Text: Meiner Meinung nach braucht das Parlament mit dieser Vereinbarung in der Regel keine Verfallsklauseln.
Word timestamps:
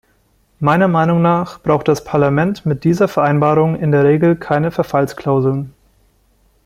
Meiner 0.59 0.87
Meinung 0.87 1.21
nach 1.21 1.59
braucht 1.61 1.87
das 1.87 2.03
Parlament 2.03 2.65
mit 2.65 2.85
dieser 2.85 3.07
Vereinbarung 3.07 3.75
in 3.79 3.91
der 3.91 4.03
Regel 4.03 4.35
keine 4.35 4.71
Verfallsklauseln. 4.71 5.75